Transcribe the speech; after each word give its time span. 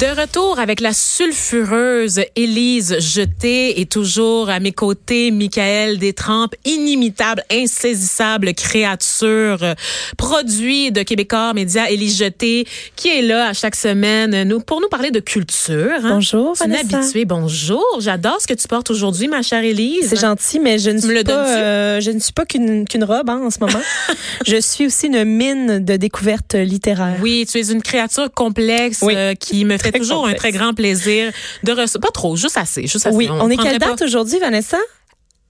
De 0.00 0.20
retour 0.20 0.58
avec 0.58 0.80
la 0.80 0.92
sulfureuse 0.92 2.20
Élise 2.34 2.96
Jeté 2.98 3.80
et 3.80 3.86
toujours 3.86 4.50
à 4.50 4.60
mes 4.60 4.72
côtés 4.72 5.30
Michael 5.30 5.96
Détrempe, 5.98 6.54
inimitable, 6.66 7.42
insaisissable 7.50 8.52
créature, 8.52 9.58
produit 10.18 10.92
de 10.92 11.02
Québécois 11.02 11.54
Média 11.54 11.88
Élise 11.90 12.18
Jeté, 12.18 12.66
qui 12.94 13.08
est 13.08 13.22
là 13.22 13.48
à 13.48 13.52
chaque 13.54 13.74
semaine 13.74 14.42
nous, 14.42 14.60
pour 14.60 14.82
nous 14.82 14.88
parler 14.88 15.10
de 15.10 15.20
culture. 15.20 15.92
hein. 16.02 16.10
Bonjour, 16.16 16.54
C'est 16.58 16.66
une 16.66 16.72
Vanessa. 16.72 16.98
habituée. 16.98 17.24
Bonjour. 17.24 17.86
J'adore 18.00 18.38
ce 18.42 18.46
que 18.46 18.54
tu 18.54 18.68
portes 18.68 18.90
aujourd'hui, 18.90 19.28
ma 19.28 19.40
chère 19.40 19.64
Élise. 19.64 20.08
C'est 20.10 20.20
gentil, 20.20 20.58
mais 20.60 20.78
je 20.78 20.90
ne 20.90 20.98
suis 20.98 21.24
pas, 21.24 21.32
euh, 21.32 22.00
je 22.02 22.10
ne 22.10 22.18
suis 22.18 22.34
pas 22.34 22.44
qu'une 22.44 22.86
qu'une 22.86 23.04
robe 23.04 23.30
hein, 23.30 23.40
en 23.46 23.50
ce 23.50 23.60
moment. 23.60 23.80
je 24.46 24.60
suis 24.60 24.84
aussi 24.86 25.06
une 25.06 25.24
mine 25.24 25.82
de 25.82 25.96
découvertes 25.96 26.54
littéraires. 26.54 27.16
Oui, 27.22 27.46
tu 27.50 27.58
es 27.58 27.70
une 27.72 27.80
créature 27.80 28.30
complexe 28.34 28.98
Oui. 29.00 29.14
euh, 29.16 29.32
qui 29.34 29.64
me 29.64 29.78
Très 29.90 29.98
toujours 30.00 30.18
complexe. 30.22 30.34
un 30.36 30.38
très 30.38 30.52
grand 30.52 30.74
plaisir 30.74 31.32
de 31.62 31.72
recevoir. 31.72 32.00
Pas 32.10 32.12
trop, 32.12 32.36
juste 32.36 32.56
assez. 32.56 32.82
Juste 32.86 33.06
assez. 33.06 33.16
Oui, 33.16 33.28
on, 33.30 33.48
est 33.50 33.56
quelle 33.56 33.78
date 33.78 34.02
aujourd'hui, 34.02 34.38
Vanessa? 34.38 34.78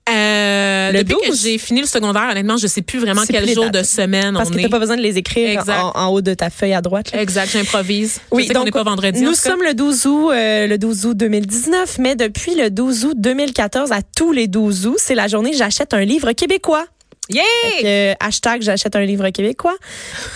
Euh, 0.09 0.93
Le 0.93 1.03
depuis 1.03 1.17
que 1.21 1.31
12? 1.31 1.43
j'ai 1.43 1.59
fini 1.59 1.81
le 1.81 1.87
secondaire, 1.89 2.29
honnêtement, 2.31 2.57
je 2.57 2.69
sais 2.69 2.81
plus 2.83 3.01
vraiment 3.01 3.23
quel 3.29 3.43
plus 3.43 3.55
jour 3.55 3.65
dates. 3.65 3.75
de 3.75 3.83
semaine 3.83 4.35
Parce 4.35 4.51
on 4.51 4.53
que 4.53 4.59
est. 4.61 4.63
t'as 4.63 4.69
pas 4.69 4.79
besoin 4.79 4.97
de 4.97 5.03
les 5.03 5.19
écrire 5.19 5.51
Exact. 5.59 5.81
en, 5.83 5.91
en 5.97 6.07
haut 6.13 6.21
de 6.21 6.33
ta 6.33 6.49
feuille 6.49 6.75
à 6.75 6.81
droite. 6.81 7.11
là. 7.11 7.21
Exact, 7.21 7.51
j'improvise. 7.51 8.21
je 8.33 8.45
sais 8.45 8.55
qu'on 8.55 8.63
n'est 8.63 8.71
pas 8.71 8.85
vendredi. 8.85 9.21
en 9.27 9.31
Nous 9.31 9.35
sommes 9.35 9.63
le 9.65 9.75
12 9.75 10.07
août, 10.07 10.31
euh, 10.31 10.69
le 10.69 10.79
12 10.79 11.07
août 11.07 11.17
2019, 11.17 11.99
mais 11.99 12.15
depuis 12.15 12.55
le 12.55 12.71
12 12.71 13.05
août 13.07 13.15
2014 13.19 13.91
à 13.91 13.99
tous 14.17 14.31
les 14.31 14.47
12 14.47 14.87
août, 14.87 14.97
c'est 14.97 15.17
la 15.17 15.27
journée 15.27 15.53
j'achète 15.55 15.93
un 15.93 16.05
livre 16.05 16.31
québécois. 16.33 16.87
Yeah! 17.29 18.15
Hashtag 18.21 18.63
j'achète 18.63 18.95
un 18.95 19.05
livre 19.05 19.29
québécois. 19.31 19.77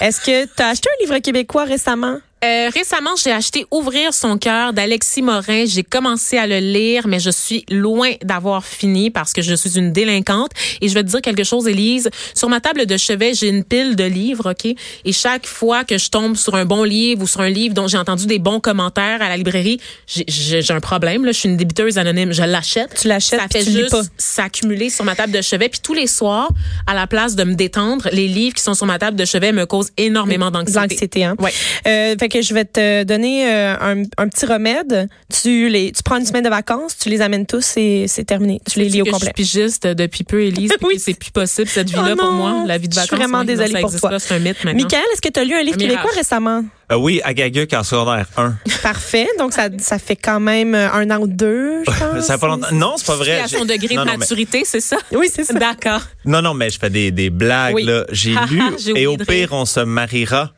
Est-ce 0.01 0.21
que 0.21 0.47
tu 0.47 0.63
as 0.65 0.69
acheté 0.71 0.89
un 0.99 1.05
livre 1.05 1.19
québécois 1.19 1.63
récemment? 1.65 2.19
Euh, 2.43 2.71
récemment, 2.73 3.11
j'ai 3.23 3.33
acheté 3.33 3.67
Ouvrir 3.71 4.15
son 4.15 4.39
cœur 4.39 4.73
d'Alexis 4.73 5.21
Morin. 5.21 5.65
J'ai 5.67 5.83
commencé 5.83 6.39
à 6.39 6.47
le 6.47 6.59
lire, 6.59 7.07
mais 7.07 7.21
je 7.21 7.29
suis 7.31 7.67
loin 7.71 8.13
d'avoir 8.25 8.65
fini 8.65 9.11
parce 9.11 9.33
que 9.35 9.43
je 9.43 9.55
suis 9.55 9.77
une 9.79 9.93
délinquante. 9.93 10.51
Et 10.81 10.89
je 10.89 10.95
vais 10.95 11.03
te 11.05 11.09
dire 11.09 11.21
quelque 11.21 11.45
chose, 11.45 11.69
Élise. 11.69 12.09
Sur 12.35 12.49
ma 12.49 12.61
table 12.61 12.87
de 12.87 12.97
chevet, 12.97 13.35
j'ai 13.35 13.49
une 13.49 13.63
pile 13.63 13.95
de 13.95 14.05
livres, 14.05 14.53
OK? 14.53 14.75
Et 15.05 15.13
chaque 15.13 15.47
fois 15.47 15.85
que 15.85 15.99
je 15.99 16.09
tombe 16.09 16.35
sur 16.37 16.55
un 16.55 16.65
bon 16.65 16.83
livre 16.83 17.23
ou 17.23 17.27
sur 17.27 17.43
un 17.43 17.51
livre 17.51 17.75
dont 17.75 17.87
j'ai 17.89 17.99
entendu 17.99 18.25
des 18.27 18.39
bons 18.39 18.59
commentaires 18.61 19.21
à 19.21 19.29
la 19.29 19.37
librairie, 19.37 19.79
j'ai- 20.07 20.63
un 20.71 20.81
problème. 20.81 21.25
Là. 21.25 21.33
Je 21.33 21.39
suis 21.39 21.49
une 21.49 21.57
débiteuse 21.57 21.99
anonyme. 21.99 22.33
Je 22.33 22.43
l'achète. 22.43 22.95
Tu 23.01 23.09
l'achètes 23.09 23.41
Ça 23.41 23.49
fait 23.49 23.65
tu 23.65 23.73
juste 23.73 23.97
s'accumuler 24.17 24.89
sur 24.89 25.05
ma 25.05 25.15
table 25.17 25.33
de 25.33 25.43
chevet. 25.43 25.69
Puis 25.69 25.81
tous 25.83 25.95
les 25.95 26.07
soirs, 26.07 26.49
à 26.87 26.95
la 26.95 27.07
place 27.07 27.35
de 27.37 27.45
me 27.45 27.55
détendre, 27.55 28.09
les 28.13 28.29
livres 28.29 28.55
qui 28.55 28.63
sont 28.63 28.75
sur 28.75 28.87
ma 28.87 28.99
table 28.99 29.17
de 29.17 29.25
chevet 29.25 29.53
me 29.53 29.67
causent 29.67 29.91
énormément 29.99 30.51
d'anxiété. 30.51 30.81
l'anxiété, 30.81 31.25
hein? 31.25 31.35
Ouais. 31.39 31.53
Euh, 31.87 32.15
fait 32.19 32.30
que 32.31 32.41
je 32.41 32.55
vais 32.55 32.65
te 32.65 33.03
donner 33.05 33.47
euh, 33.47 33.75
un, 33.79 34.03
un 34.17 34.29
petit 34.29 34.47
remède. 34.47 35.09
Tu 35.43 35.69
les, 35.69 35.93
tu 35.93 36.03
prends 36.03 36.17
une 36.17 36.25
semaine 36.25 36.45
de 36.45 36.49
vacances, 36.49 36.97
tu 36.97 37.11
les 37.11 37.21
amènes 37.21 37.45
tous 37.45 37.77
et 37.77 38.07
c'est 38.09 38.25
terminé. 38.25 38.61
Tu 38.71 38.79
les 38.79 38.89
lis 38.89 39.03
au 39.03 39.05
que 39.05 39.11
complet. 39.11 39.33
Je 39.37 39.43
suis 39.45 39.59
pigiste 39.59 39.87
depuis 39.87 40.25
peu, 40.25 40.43
Élise. 40.43 40.73
Oui. 40.83 40.99
C'est 40.99 41.13
plus 41.15 41.31
possible, 41.31 41.69
cette 41.69 41.89
vie-là, 41.91 42.15
Oh 42.15 42.17
pour 42.17 42.33
moi? 42.33 42.63
La 42.67 42.79
vie 42.79 42.89
de 42.89 42.95
je 42.95 43.01
suis 43.01 43.07
vacances. 43.09 43.19
vraiment 43.19 43.39
non, 43.39 43.45
désolée 43.45 43.81
pour 43.83 43.95
toi. 43.95 44.19
C'est 44.19 44.35
un 44.35 44.39
mythe 44.39 44.65
maintenant. 44.65 44.83
Michael, 44.83 45.03
est-ce 45.13 45.21
que 45.21 45.29
tu 45.29 45.39
as 45.41 45.45
lu 45.45 45.55
un 45.55 45.63
livre 45.63 45.77
Un 45.77 45.79
québécois 45.81 46.11
récemment? 46.15 46.65
Euh, 46.91 46.97
oui, 46.97 47.21
à 47.23 47.35
Gaguc 47.35 47.73
en 47.75 47.85
secondaire 47.85 48.27
1. 48.37 48.55
Parfait. 48.83 49.29
Donc, 49.39 49.53
ça, 49.53 49.69
ça 49.79 49.99
fait 49.99 50.17
quand 50.17 50.41
même 50.41 50.75
euh, 50.75 50.91
un 50.93 51.09
an 51.11 51.21
ou 51.21 51.27
deux, 51.27 51.83
je 51.85 51.91
pense. 51.99 52.25
ça 52.27 52.35
fait 52.35 52.41
pas 52.41 52.47
longtemps. 52.49 52.67
Non, 52.73 52.95
c'est 52.97 53.07
pas 53.07 53.17
vrai. 53.17 53.41
à 53.41 53.49
son 53.49 53.65
degré 53.65 53.95
non, 53.95 54.03
de 54.03 54.07
non, 54.07 54.13
mais- 54.15 54.19
maturité, 54.19 54.63
c'est 54.65 54.81
ça? 54.81 54.97
Oui, 55.13 55.29
c'est 55.33 55.45
ça. 55.45 55.55
D'accord. 55.55 56.01
Non, 56.25 56.41
non, 56.43 56.55
mais 56.55 56.71
je 56.71 56.79
fais 56.79 56.91
des, 56.91 57.11
des 57.11 57.31
blagues, 57.31 57.75
Oui. 57.75 57.85
là. 57.85 58.05
J'ai 58.11 58.35
Ha, 58.37 58.47
lu 58.47 58.61
oublié 58.63 59.01
Et 59.03 59.07
au 59.07 59.17
pire, 59.17 59.49
on 59.53 59.65
se 59.67 59.81
mariera. 59.81 60.53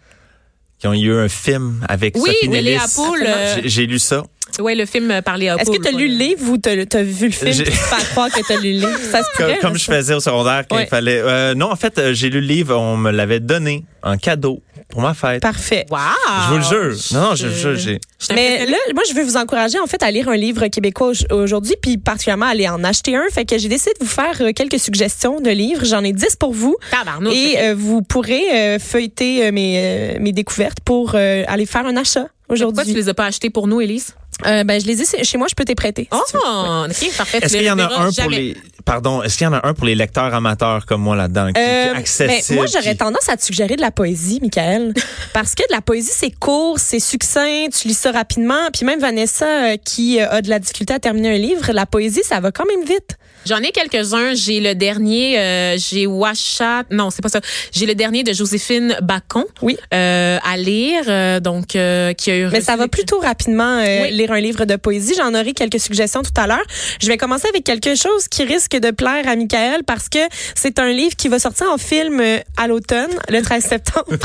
Qui 0.82 0.88
ont 0.88 0.94
eu 0.94 1.14
un 1.14 1.28
film 1.28 1.78
avec 1.88 2.16
Oui, 2.16 2.22
Sophie 2.26 2.36
oui, 2.42 2.48
Nellis. 2.48 2.70
Léa 2.70 2.80
Poul, 2.96 3.22
euh, 3.24 3.56
J'ai- 3.64 3.86
lu 3.86 4.00
ça. 4.00 4.24
Ouais, 4.58 4.74
le 4.74 4.84
film 4.84 5.12
euh, 5.12 5.22
par 5.22 5.38
Léa 5.38 5.54
Est-ce 5.56 5.70
que 5.70 5.80
tu 5.80 5.86
as 5.86 5.92
lu 5.92 6.08
le 6.08 6.14
livre 6.16 6.50
ou 6.50 6.58
tu 6.58 6.68
as 6.68 7.02
vu 7.04 7.26
le 7.26 7.32
film 7.32 7.54
faire 7.64 8.10
croire 8.10 8.28
que 8.30 8.44
tu 8.44 8.52
as 8.52 8.56
lu 8.56 8.72
le 8.72 8.78
livre? 8.80 8.98
Ça 9.12 9.22
se 9.22 9.28
Comme, 9.36 9.46
pourrait, 9.46 9.58
comme 9.60 9.72
là, 9.74 9.78
je 9.78 9.84
faisais 9.84 10.12
au 10.14 10.18
secondaire 10.20 10.64
quand 10.68 10.74
Ouais. 10.76 10.82
il 10.82 10.88
fallait. 10.88 11.20
euh, 11.22 11.54
non, 11.54 11.70
en 11.70 11.76
fait, 11.76 12.12
j'ai 12.14 12.30
lu 12.30 12.40
le 12.40 12.46
livre, 12.48 12.76
on 12.76 12.96
me 12.96 13.12
l'avait 13.12 13.38
donné 13.38 13.84
en 14.02 14.16
cadeau 14.18 14.60
pour 14.92 15.00
ma 15.02 15.14
fête. 15.14 15.42
Parfait. 15.42 15.86
Wow! 15.90 15.98
Je 16.44 16.50
vous 16.50 16.56
le 16.58 16.62
jure. 16.92 16.96
Non, 17.14 17.30
non, 17.30 17.34
je 17.34 17.48
vous 17.48 17.54
jure, 17.58 17.74
j'ai. 17.76 17.98
Je 18.20 18.24
suis 18.26 18.34
Mais 18.34 18.66
là, 18.66 18.76
moi, 18.94 19.02
je 19.08 19.14
veux 19.14 19.22
vous 19.24 19.36
encourager 19.36 19.80
en 19.80 19.86
fait 19.86 20.02
à 20.02 20.10
lire 20.10 20.28
un 20.28 20.36
livre 20.36 20.66
québécois 20.68 21.12
au- 21.30 21.34
aujourd'hui, 21.34 21.74
puis 21.82 21.96
particulièrement 21.98 22.46
à 22.46 22.50
aller 22.50 22.68
en 22.68 22.84
acheter 22.84 23.16
un. 23.16 23.24
Fait 23.32 23.44
que 23.44 23.56
j'ai 23.58 23.68
décidé 23.68 23.92
de 23.98 24.04
vous 24.04 24.10
faire 24.10 24.40
euh, 24.42 24.52
quelques 24.54 24.78
suggestions 24.78 25.40
de 25.40 25.50
livres. 25.50 25.84
J'en 25.84 26.04
ai 26.04 26.12
10 26.12 26.36
pour 26.36 26.52
vous. 26.52 26.76
Tabarnouche, 26.90 27.34
Et 27.34 27.58
euh, 27.58 27.74
vous 27.76 28.02
pourrez 28.02 28.42
euh, 28.54 28.78
feuilleter 28.78 29.46
euh, 29.46 29.50
mes, 29.52 29.78
euh, 29.78 30.18
mes 30.20 30.32
découvertes 30.32 30.78
pour 30.84 31.12
euh, 31.14 31.42
aller 31.48 31.66
faire 31.66 31.86
un 31.86 31.96
achat 31.96 32.26
Pourquoi 32.46 32.56
tu 32.58 32.64
aujourd'hui. 32.64 32.94
les 32.94 33.08
as 33.08 33.14
pas 33.14 33.24
achetés 33.26 33.48
pour 33.50 33.66
nous, 33.66 33.80
Élise? 33.80 34.14
Euh, 34.46 34.64
ben, 34.64 34.80
je 34.80 34.86
les 34.86 35.00
ai 35.02 35.24
chez 35.24 35.38
moi, 35.38 35.46
je 35.48 35.54
peux 35.54 35.64
t'y 35.64 35.74
prêter. 35.74 36.08
Oh, 36.10 36.20
si. 36.26 37.06
OK, 37.08 37.16
parfait. 37.16 37.38
Est-ce 37.42 37.56
qu'il 37.56 37.66
y 37.66 37.70
en 37.70 37.78
a 37.78 37.84
un 38.00 38.10
pour 38.12 38.30
les. 38.30 38.56
Pardon, 38.84 39.22
est-ce 39.22 39.38
qu'il 39.38 39.44
y 39.44 39.48
en 39.48 39.52
a 39.52 39.64
un 39.64 39.74
pour 39.74 39.86
les 39.86 39.94
lecteurs 39.94 40.34
amateurs 40.34 40.86
comme 40.86 41.02
moi 41.02 41.14
là-dedans, 41.14 41.48
qui, 41.48 41.52
qui 41.52 41.60
est 41.60 41.88
Euh, 41.90 41.94
accessible? 41.94 42.32
mais 42.50 42.56
moi, 42.56 42.66
j'aurais 42.66 42.90
qui- 42.92 42.96
tendance 42.96 43.28
à 43.28 43.36
te 43.36 43.44
suggérer 43.44 43.76
de 43.76 43.80
la 43.80 43.92
poésie, 43.92 44.40
Michael. 44.42 44.92
parce 45.32 45.54
que 45.54 45.62
de 45.62 45.72
la 45.72 45.80
poésie, 45.82 46.10
c'est 46.12 46.32
court, 46.36 46.80
c'est 46.80 46.98
succinct, 46.98 47.68
tu 47.78 47.86
lis 47.86 47.94
ça 47.94 48.10
rapidement. 48.10 48.70
Puis 48.72 48.84
même 48.84 48.98
Vanessa, 48.98 49.46
euh, 49.46 49.76
qui 49.76 50.20
euh, 50.20 50.28
a 50.28 50.42
de 50.42 50.48
la 50.50 50.58
difficulté 50.58 50.92
à 50.94 50.98
terminer 50.98 51.30
un 51.36 51.38
livre, 51.38 51.70
la 51.72 51.86
poésie, 51.86 52.22
ça 52.24 52.40
va 52.40 52.50
quand 52.50 52.64
même 52.66 52.84
vite. 52.84 53.16
J'en 53.46 53.58
ai 53.58 53.70
quelques-uns. 53.72 54.34
J'ai 54.34 54.60
le 54.60 54.74
dernier, 54.74 55.38
euh, 55.38 55.76
j'ai 55.76 56.06
Washat. 56.06 56.84
Non, 56.92 57.10
c'est 57.10 57.22
pas 57.22 57.28
ça. 57.28 57.40
J'ai 57.72 57.86
le 57.86 57.94
dernier 57.96 58.22
de 58.22 58.32
Joséphine 58.32 58.96
Bacon. 59.02 59.44
Oui. 59.62 59.76
Euh, 59.92 60.38
à 60.44 60.56
lire, 60.56 61.02
euh, 61.08 61.40
donc 61.40 61.74
euh, 61.74 62.12
qui 62.14 62.30
a 62.30 62.36
eu. 62.36 62.46
Mais 62.52 62.60
ça 62.60 62.76
va 62.76 62.86
plutôt 62.86 63.18
rapidement 63.18 63.78
euh, 63.78 64.02
Oui. 64.02 64.10
lire 64.12 64.31
un 64.32 64.40
livre 64.40 64.64
de 64.64 64.76
poésie. 64.76 65.14
J'en 65.16 65.34
aurai 65.34 65.52
quelques 65.52 65.80
suggestions 65.80 66.22
tout 66.22 66.32
à 66.36 66.46
l'heure. 66.46 66.64
Je 67.00 67.08
vais 67.08 67.16
commencer 67.16 67.46
avec 67.48 67.64
quelque 67.64 67.94
chose 67.94 68.28
qui 68.30 68.44
risque 68.44 68.76
de 68.76 68.90
plaire 68.90 69.28
à 69.28 69.36
Michael 69.36 69.84
parce 69.84 70.08
que 70.08 70.18
c'est 70.54 70.78
un 70.78 70.90
livre 70.90 71.16
qui 71.16 71.28
va 71.28 71.38
sortir 71.38 71.70
en 71.70 71.78
film 71.78 72.20
euh, 72.20 72.38
à 72.56 72.66
l'automne, 72.66 73.10
le 73.28 73.40
13 73.42 73.64
septembre. 73.64 74.06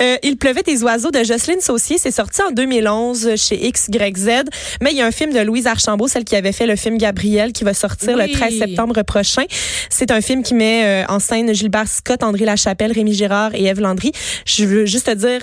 Euh, 0.00 0.16
il 0.22 0.36
pleuvait 0.36 0.62
des 0.62 0.82
oiseaux 0.82 1.10
de 1.10 1.22
Jocelyne 1.22 1.60
Saucier. 1.60 1.98
C'est 1.98 2.10
sorti 2.10 2.40
en 2.42 2.52
2011 2.52 3.36
chez 3.36 3.70
XYZ. 3.70 4.44
Mais 4.80 4.92
il 4.92 4.96
y 4.96 5.02
a 5.02 5.06
un 5.06 5.10
film 5.10 5.32
de 5.32 5.40
Louise 5.40 5.66
Archambault, 5.66 6.08
celle 6.08 6.24
qui 6.24 6.36
avait 6.36 6.52
fait 6.52 6.66
le 6.66 6.76
film 6.76 6.96
Gabriel, 6.96 7.52
qui 7.52 7.64
va 7.64 7.74
sortir 7.74 8.16
Oui. 8.16 8.26
le 8.26 8.32
13 8.32 8.58
septembre 8.58 9.02
prochain. 9.02 9.42
C'est 9.90 10.10
un 10.10 10.20
film 10.20 10.42
qui 10.42 10.54
met 10.54 11.04
euh, 11.04 11.12
en 11.12 11.18
scène 11.18 11.52
Gilbert 11.54 11.88
Scott, 11.88 12.22
André 12.22 12.44
Lachapelle, 12.44 12.92
Rémi 12.92 13.12
Girard 13.12 13.54
et 13.54 13.64
Ève 13.64 13.80
Landry. 13.80 14.12
Je 14.46 14.64
veux 14.64 14.86
juste 14.86 15.06
te 15.06 15.14
dire, 15.14 15.40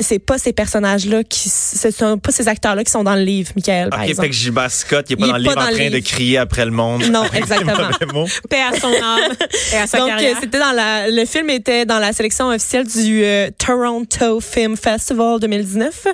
c'est 0.00 0.18
pas 0.18 0.38
ces 0.38 0.52
personnages-là 0.52 1.22
qui, 1.24 1.48
ce 1.48 1.90
sont 1.90 2.18
pas 2.18 2.32
ces 2.32 2.48
acteurs-là 2.48 2.82
qui 2.84 2.90
sont 2.90 3.04
dans 3.04 3.14
le 3.14 3.22
livre, 3.22 3.39
Michael, 3.56 3.90
par 3.90 4.00
Ok, 4.00 4.08
exemple. 4.08 4.26
fait 4.26 4.30
que 4.30 4.36
Gilbert 4.36 4.70
Scott, 4.70 5.06
il 5.08 5.12
est 5.14 5.16
pas 5.16 5.26
Il 5.26 5.30
dans 5.30 5.36
le 5.36 5.42
livre 5.42 5.58
en 5.60 5.72
train 5.72 5.90
de 5.90 5.98
crier 5.98 6.38
après 6.38 6.64
le 6.64 6.70
monde. 6.70 7.04
Non, 7.10 7.24
exactement. 7.32 8.24
paix 8.48 8.60
à 8.62 8.78
son 8.78 8.88
âme 8.88 9.32
et 9.72 9.76
à 9.76 9.86
sa 9.86 9.98
Donc, 9.98 10.08
euh, 10.08 10.10
carrière. 10.10 10.36
c'était 10.40 10.58
dans 10.58 10.72
la, 10.72 11.10
le 11.10 11.24
film 11.24 11.50
était 11.50 11.84
dans 11.86 11.98
la 11.98 12.12
sélection 12.12 12.48
officielle 12.48 12.86
du 12.86 13.24
euh, 13.24 13.50
Toronto 13.58 14.40
Film 14.40 14.76
Festival 14.76 15.40
2019. 15.40 16.06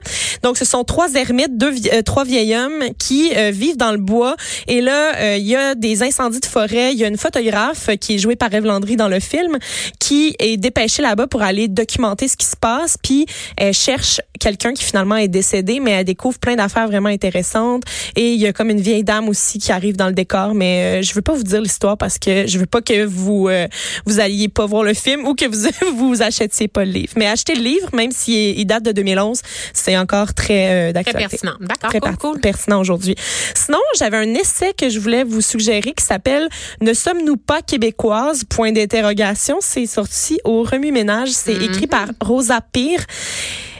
Donc, 0.42 0.56
ce 0.58 0.64
sont 0.64 0.84
trois 0.84 1.12
ermites, 1.14 1.56
deux, 1.56 1.72
euh, 1.92 2.02
trois 2.02 2.24
vieils 2.24 2.54
hommes 2.56 2.84
qui 2.98 3.32
euh, 3.36 3.50
vivent 3.50 3.76
dans 3.76 3.92
le 3.92 3.98
bois. 3.98 4.36
Et 4.68 4.80
là, 4.80 5.36
il 5.36 5.44
y 5.46 5.56
a 5.56 5.74
des 5.74 6.02
incendies 6.02 6.40
de 6.40 6.46
forêt. 6.46 6.92
Il 6.92 6.98
y 6.98 7.04
a 7.04 7.08
une 7.08 7.16
photographe 7.18 7.90
qui 8.00 8.14
est 8.14 8.18
jouée 8.18 8.36
par 8.36 8.52
Eve 8.52 8.64
Landry 8.64 8.96
dans 8.96 9.08
le 9.08 9.20
film 9.20 9.58
qui 9.98 10.34
est 10.38 10.56
dépêchée 10.56 11.02
là-bas 11.02 11.26
pour 11.26 11.42
aller 11.42 11.68
documenter 11.68 12.28
ce 12.28 12.36
qui 12.36 12.46
se 12.46 12.56
passe. 12.56 12.96
Puis, 13.02 13.26
elle 13.56 13.74
cherche 13.74 14.20
quelqu'un 14.38 14.72
qui 14.72 14.84
finalement 14.84 15.16
est 15.16 15.28
décédé, 15.28 15.80
mais 15.80 15.92
elle 15.92 16.04
découvre 16.04 16.38
plein 16.38 16.56
d'affaires 16.56 16.86
vraiment 16.88 17.08
intéressantes. 17.08 17.82
Et 18.16 18.32
il 18.32 18.40
y 18.40 18.46
a 18.46 18.52
comme 18.52 18.70
une 18.70 18.80
vieille 18.80 19.04
dame 19.04 19.28
aussi 19.28 19.58
qui 19.58 19.72
arrive 19.72 19.96
dans 19.96 20.06
le 20.08 20.12
décor, 20.12 20.54
mais 20.54 21.00
euh, 21.00 21.02
je 21.02 21.12
veux 21.14 21.22
pas 21.22 21.32
vous 21.34 21.42
dire 21.42 21.60
l'histoire 21.60 21.96
parce 21.98 22.18
que 22.18 22.46
je 22.46 22.58
veux 22.58 22.66
pas 22.66 22.80
que 22.80 23.04
vous 23.04 23.48
euh, 23.48 23.66
vous 24.06 24.20
alliez 24.20 24.48
pas 24.48 24.66
voir 24.66 24.82
le 24.82 24.94
film 24.94 25.26
ou 25.26 25.34
que 25.34 25.46
vous 25.46 25.96
vous 25.96 26.22
achetiez 26.22 26.68
pas 26.68 26.84
le 26.84 26.92
livre. 26.92 27.12
Mais 27.16 27.26
achetez 27.26 27.54
le 27.54 27.62
livre, 27.62 27.88
même 27.94 28.10
s'il 28.12 28.58
il 28.58 28.64
date 28.66 28.82
de 28.84 28.92
2011, 28.92 29.40
c'est 29.72 29.96
encore 29.96 30.34
très 30.34 30.66
euh, 30.68 30.92
Très 30.92 30.92
d'actualité. 31.04 31.28
pertinent. 31.30 31.54
D'accord, 31.60 31.90
Très 31.90 32.00
cool, 32.00 32.16
cool. 32.16 32.40
pertinent 32.40 32.80
aujourd'hui. 32.80 33.14
Sinon, 33.54 33.78
j'avais 33.98 34.16
un 34.16 34.34
essai 34.34 34.72
que 34.76 34.88
je 34.88 34.98
voulais 34.98 35.24
vous 35.24 35.40
suggérer 35.40 35.92
qui 35.92 36.04
s'appelle 36.04 36.48
Ne 36.80 36.92
sommes-nous 36.94 37.36
pas 37.36 37.62
québécoises? 37.62 38.44
Point 38.48 38.72
d'interrogation. 38.72 39.58
C'est 39.60 39.86
sorti 39.86 40.38
au 40.44 40.62
Remue 40.62 40.92
Ménage. 40.92 41.30
C'est 41.30 41.54
Mhm. 41.54 41.62
écrit 41.62 41.86
par 41.86 42.06
Rosa 42.20 42.60
Pire. 42.72 43.04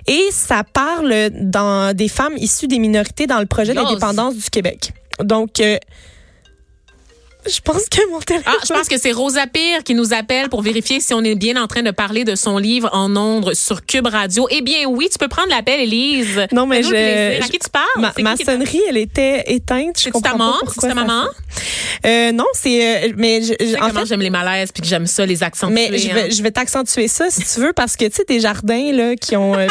Et 0.07 0.29
ça 0.31 0.63
parle 0.65 1.31
dans 1.33 1.95
des 1.95 2.09
femmes 2.09 2.37
issues 2.37 2.69
des 2.69 2.79
minorités 2.79 3.27
dans 3.27 3.41
le 3.41 3.47
projet 3.47 3.75
d'indépendance 3.75 4.37
du 4.37 4.51
Québec. 4.51 4.93
Donc, 5.23 5.61
euh, 5.61 5.79
Je 7.49 7.61
pense 7.61 7.85
que 7.89 8.11
mon 8.11 8.21
téléphone. 8.21 8.53
Ah, 8.55 8.61
je 8.67 8.73
pense 8.73 8.89
que 8.89 8.99
c'est 8.99 9.13
Rosa 9.13 9.47
Pire 9.47 9.83
qui 9.85 9.95
nous 9.95 10.13
appelle 10.13 10.49
pour 10.49 10.63
vérifier 10.63 11.01
si 11.01 11.15
on 11.15 11.23
est 11.23 11.35
bien 11.35 11.63
en 11.63 11.67
train 11.67 11.83
de 11.83 11.91
parler 11.91 12.25
de 12.25 12.35
son 12.35 12.59
livre 12.59 12.89
en 12.93 13.15
ondes 13.17 13.55
sur 13.55 13.85
Cube 13.87 14.07
Radio. 14.07 14.49
Eh 14.51 14.63
bien, 14.63 14.87
oui, 14.89 15.09
tu 15.11 15.19
peux 15.19 15.29
prendre 15.29 15.49
l'appel, 15.51 15.81
Élise. 15.81 16.47
Non, 16.53 16.67
mais 16.67 16.83
je-. 16.83 17.41
À 17.43 17.47
qui 17.49 17.59
tu 17.59 17.71
parles? 17.71 17.85
Ma, 17.99 18.13
C'est 18.17 18.23
ma 18.23 18.31
qui 18.33 18.37
qui 18.39 18.43
est- 18.43 18.53
sonnerie, 18.53 18.81
elle 18.89 18.97
était 18.99 19.45
éteinte. 19.47 20.01
Je 20.01 20.11
comprends 20.11 20.21
ta 20.21 20.31
pas 20.33 20.37
maman? 20.39 20.53
pourquoi 20.61 20.75
C'est-tu 20.83 20.89
ta 20.89 20.95
maman? 20.95 21.25
Euh, 22.05 22.33
non, 22.33 22.45
c'est. 22.53 23.07
euh, 23.07 23.13
mais 23.17 23.43
je, 23.43 23.55
Tu 23.55 23.67
sais 23.71 23.77
en 23.81 23.89
comment 23.89 24.01
fait, 24.01 24.07
j'aime 24.07 24.21
les 24.21 24.31
malaises 24.31 24.73
puis 24.73 24.83
que 24.83 24.89
j'aime 24.89 25.07
ça, 25.07 25.25
les 25.27 25.43
accents. 25.43 25.71
mais 25.71 25.97
je 25.97 26.09
vais, 26.13 26.31
je 26.31 26.43
vais 26.43 26.51
t'accentuer 26.51 27.09
ça 27.09 27.31
si 27.31 27.43
tu 27.43 27.61
veux 27.61 27.73
parce 27.73 27.97
que 27.97 28.05
tu 28.07 28.17
sais 28.17 28.25
des 28.29 28.41
jardins 28.41 28.93
là 28.93 29.17
qui 29.17 29.37
ont 29.37 29.55
euh, 29.57 29.67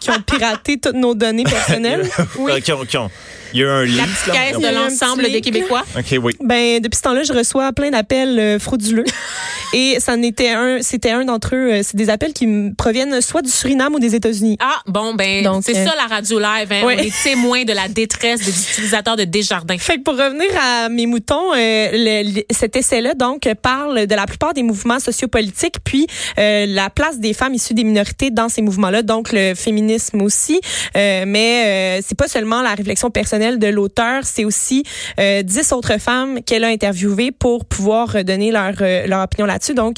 qui 0.00 0.10
ont 0.10 0.20
piraté 0.22 0.78
toutes 0.78 0.94
nos 0.94 1.14
données 1.14 1.44
personnelles. 1.50 2.08
Euh, 2.38 2.60
qui 2.60 2.72
ont- 2.72 2.84
qui 2.84 2.96
ont- 2.96 3.10
Il 3.52 3.60
y 3.60 3.64
a 3.64 3.72
un 3.72 3.84
La 3.86 4.04
petite 4.04 4.26
là. 4.28 4.32
caisse 4.34 4.58
de 4.58 4.74
l'ensemble 4.74 5.22
des 5.24 5.40
Québécois. 5.40 5.84
OK, 5.98 6.14
oui. 6.22 6.32
Ben 6.42 6.80
depuis 6.80 6.96
ce 6.96 7.02
temps-là, 7.02 7.22
je 7.22 7.32
reçois 7.32 7.72
plein 7.72 7.90
d'appels 7.90 8.38
euh, 8.38 8.58
frauduleux 8.58 9.04
et 9.74 9.98
ça 10.00 10.16
n'était 10.16 10.50
un, 10.50 10.78
c'était 10.82 11.10
un 11.10 11.24
d'entre 11.24 11.54
eux. 11.54 11.72
euh, 11.72 11.80
c'est 11.82 11.96
des 11.96 12.10
appels 12.10 12.32
qui 12.32 12.46
me 12.46 12.74
proviennent 12.74 13.20
soit 13.20 13.42
du 13.42 13.50
Suriname 13.50 13.94
ou 13.94 13.98
des 13.98 14.14
États-Unis. 14.14 14.56
Ah, 14.60 14.76
bon, 14.86 15.14
ben, 15.14 15.42
Donc, 15.44 15.62
c'est 15.64 15.76
euh, 15.76 15.84
ça 15.86 15.94
la 15.96 16.06
radio 16.14 16.38
live. 16.38 16.68
Hein? 16.72 16.84
ouais. 16.84 16.96
On 16.98 17.02
est 17.02 17.12
témoins 17.22 17.64
de 17.64 17.72
la 17.72 17.88
détresse 17.88 18.40
des 18.40 18.50
utilisateurs 18.50 19.16
de 19.16 19.24
Desjardins. 19.24 19.78
Fait 19.78 19.96
que 19.96 20.02
pour 20.02 20.14
revenir 20.14 20.46
à 20.60 20.88
mes 20.88 21.06
moutons, 21.06 21.52
euh, 21.52 21.88
le- 21.92 22.34
le- 22.34 22.42
cet 22.50 22.76
essai-là 22.76 23.14
donc 23.14 23.48
parle 23.62 24.06
de 24.06 24.14
la 24.14 24.26
plupart 24.26 24.54
des 24.54 24.62
mouvements 24.62 25.00
sociopolitiques, 25.00 25.76
puis 25.84 26.06
euh, 26.38 26.66
la 26.68 26.90
place 26.90 27.18
des 27.18 27.32
femmes 27.34 27.54
issues 27.54 27.74
des 27.74 27.84
minorités 27.84 28.30
dans 28.30 28.48
ces 28.48 28.62
mouvements-là, 28.62 29.02
donc 29.02 29.30
le 29.32 29.54
féminisme 29.54 30.22
aussi. 30.22 30.60
Euh, 30.96 31.24
mais 31.26 31.98
euh, 31.98 32.02
c'est 32.06 32.16
pas 32.16 32.28
seulement 32.28 32.62
la 32.62 32.74
réflexion 32.74 33.10
personnelle 33.10 33.39
de 33.40 33.66
l'auteur, 33.66 34.24
c'est 34.24 34.44
aussi 34.44 34.84
euh, 35.18 35.42
dix 35.42 35.72
autres 35.72 35.98
femmes 36.00 36.42
qu'elle 36.42 36.64
a 36.64 36.68
interviewées 36.68 37.32
pour 37.32 37.64
pouvoir 37.64 38.24
donner 38.24 38.50
leur 38.50 38.74
euh, 38.80 39.06
leur 39.06 39.22
opinion 39.22 39.46
là-dessus. 39.46 39.74
Donc 39.74 39.96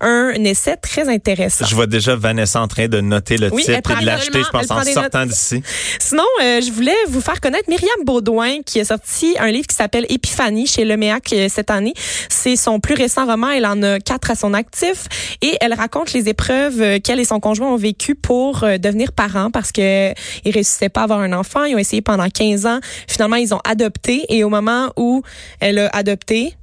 un 0.00 0.32
essai 0.44 0.76
très 0.76 1.08
intéressant. 1.08 1.64
Je 1.66 1.74
vois 1.74 1.86
déjà 1.86 2.16
Vanessa 2.16 2.60
en 2.60 2.68
train 2.68 2.88
de 2.88 3.00
noter 3.00 3.36
le 3.36 3.52
Oui, 3.52 3.64
titre 3.64 3.90
et 3.90 4.00
de 4.00 4.06
l'acheter, 4.06 4.42
je 4.42 4.50
pense, 4.50 4.70
en 4.70 4.82
sortant 4.82 5.26
d'ici. 5.26 5.62
Sinon, 5.98 6.24
euh, 6.42 6.60
je 6.60 6.70
voulais 6.70 6.96
vous 7.08 7.20
faire 7.20 7.40
connaître 7.40 7.68
Myriam 7.68 8.04
Baudouin 8.04 8.62
qui 8.64 8.80
a 8.80 8.84
sorti 8.84 9.36
un 9.38 9.50
livre 9.50 9.66
qui 9.66 9.76
s'appelle 9.76 10.06
Épiphanie 10.08 10.66
chez 10.66 10.84
Leméac 10.84 11.32
euh, 11.32 11.48
cette 11.48 11.70
année. 11.70 11.94
C'est 12.28 12.56
son 12.56 12.80
plus 12.80 12.94
récent 12.94 13.26
roman. 13.26 13.50
Elle 13.50 13.66
en 13.66 13.82
a 13.82 14.00
quatre 14.00 14.30
à 14.30 14.34
son 14.34 14.54
actif 14.54 15.06
et 15.42 15.56
elle 15.60 15.74
raconte 15.74 16.12
les 16.12 16.28
épreuves 16.28 17.00
qu'elle 17.00 17.20
et 17.20 17.24
son 17.24 17.40
conjoint 17.40 17.72
ont 17.72 17.76
vécues 17.76 18.14
pour 18.14 18.64
euh, 18.64 18.78
devenir 18.78 19.12
parents 19.12 19.50
parce 19.50 19.72
que 19.72 20.12
ils 20.44 20.52
réussissaient 20.52 20.88
pas 20.88 21.00
à 21.00 21.04
avoir 21.04 21.20
un 21.20 21.32
enfant. 21.32 21.64
Ils 21.64 21.74
ont 21.74 21.78
essayé 21.78 22.02
pendant 22.02 22.28
15 22.28 22.66
ans. 22.66 22.80
Finalement, 23.08 23.36
ils 23.36 23.54
ont 23.54 23.60
adopté 23.64 24.24
et 24.28 24.44
au 24.44 24.48
moment 24.48 24.92
où 24.96 25.22
elle 25.60 25.78
a 25.78 25.88
adopté, 25.88 26.54